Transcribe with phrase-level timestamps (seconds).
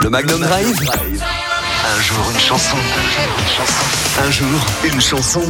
[0.00, 0.80] Le Magnum Drive.
[0.80, 2.76] Un jour une chanson.
[4.18, 4.48] Un jour
[4.82, 5.42] une chanson.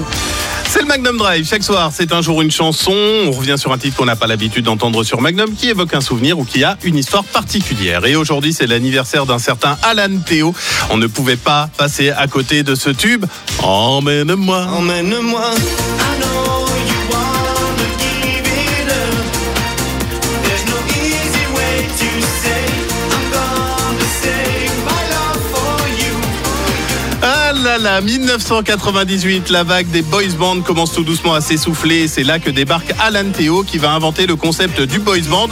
[0.69, 1.47] C'est le Magnum Drive.
[1.49, 2.93] Chaque soir, c'est un jour une chanson.
[3.27, 6.01] On revient sur un titre qu'on n'a pas l'habitude d'entendre sur Magnum, qui évoque un
[6.01, 8.05] souvenir ou qui a une histoire particulière.
[8.07, 10.53] Et aujourd'hui, c'est l'anniversaire d'un certain Alan Théo.
[10.91, 13.25] On ne pouvait pas passer à côté de ce tube.
[13.63, 14.67] Emmène-moi.
[14.67, 15.51] Emmène-moi.
[27.75, 32.07] Là là, 1998, la vague des boys band commence tout doucement à s'essouffler.
[32.07, 35.49] C'est là que débarque Alan Théo qui va inventer le concept du boys band,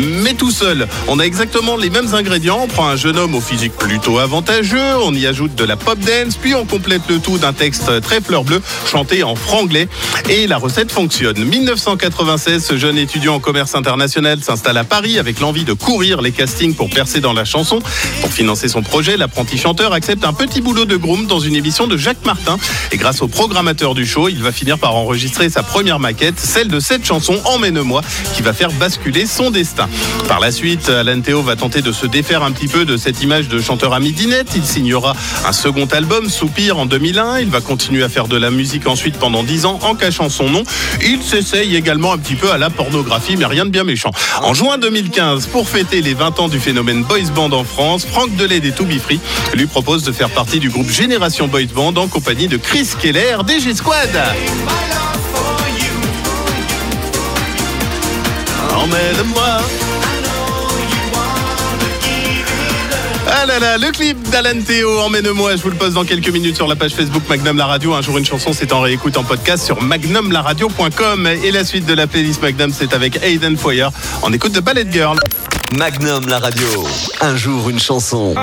[0.00, 0.88] mais tout seul.
[1.06, 2.60] On a exactement les mêmes ingrédients.
[2.62, 5.98] On prend un jeune homme au physique plutôt avantageux, on y ajoute de la pop
[5.98, 9.86] dance, puis on complète le tout d'un texte très fleur bleue chanté en franglais.
[10.30, 11.44] Et la recette fonctionne.
[11.44, 16.32] 1996, ce jeune étudiant en commerce international s'installe à Paris avec l'envie de courir les
[16.32, 17.80] castings pour percer dans la chanson.
[18.22, 21.65] Pour financer son projet, l'apprenti chanteur accepte un petit boulot de groom dans une émission
[21.66, 22.58] de Jacques Martin.
[22.92, 26.68] Et grâce au programmateur du show, il va finir par enregistrer sa première maquette, celle
[26.68, 28.02] de cette chanson Emmène-moi,
[28.34, 29.88] qui va faire basculer son destin.
[30.28, 33.20] Par la suite, Alan Théo va tenter de se défaire un petit peu de cette
[33.20, 34.52] image de chanteur à midinette.
[34.54, 37.40] Il signera un second album, Soupir, en 2001.
[37.40, 40.48] Il va continuer à faire de la musique ensuite pendant 10 ans en cachant son
[40.48, 40.62] nom.
[41.02, 44.12] Il s'essaye également un petit peu à la pornographie, mais rien de bien méchant.
[44.40, 48.36] En juin 2015, pour fêter les 20 ans du phénomène Boys Band en France, Franck
[48.36, 49.18] Delay des To Be Free
[49.54, 53.38] lui propose de faire partie du groupe Génération Boys Band en compagnie de Chris Keller,
[53.46, 54.10] DG Squad.
[58.74, 59.60] Emmène-moi.
[63.28, 66.56] Ah là là, le clip d'Alan Théo, emmène-moi, je vous le poste dans quelques minutes
[66.56, 67.94] sur la page Facebook Magnum La Radio.
[67.94, 71.26] Un jour une chanson, c'est en réécoute en podcast sur magnumlaradio.com.
[71.42, 73.88] Et la suite de la playlist Magnum, c'est avec Aiden Foyer
[74.22, 75.18] en écoute de Ballet Girl.
[75.72, 76.86] Magnum la radio.
[77.20, 78.34] Un jour une chanson.